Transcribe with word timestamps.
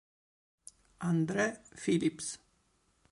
André 1.11 1.45
Phillips 1.77 2.41